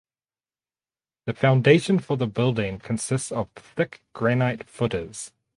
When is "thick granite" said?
3.51-4.67